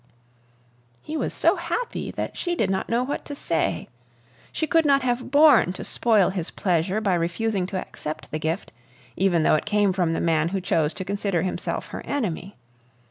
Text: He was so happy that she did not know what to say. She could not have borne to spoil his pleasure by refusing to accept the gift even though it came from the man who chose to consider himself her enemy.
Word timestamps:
He 1.03 1.15
was 1.15 1.31
so 1.31 1.57
happy 1.57 2.09
that 2.09 2.35
she 2.35 2.55
did 2.55 2.71
not 2.71 2.89
know 2.89 3.03
what 3.03 3.23
to 3.25 3.35
say. 3.35 3.87
She 4.51 4.65
could 4.65 4.83
not 4.83 5.03
have 5.03 5.29
borne 5.29 5.73
to 5.73 5.83
spoil 5.83 6.31
his 6.31 6.49
pleasure 6.49 6.99
by 6.99 7.13
refusing 7.13 7.67
to 7.67 7.77
accept 7.77 8.31
the 8.31 8.39
gift 8.39 8.71
even 9.15 9.43
though 9.43 9.53
it 9.53 9.65
came 9.65 9.93
from 9.93 10.13
the 10.13 10.19
man 10.19 10.47
who 10.49 10.59
chose 10.59 10.95
to 10.95 11.05
consider 11.05 11.43
himself 11.43 11.89
her 11.89 12.03
enemy. 12.03 12.57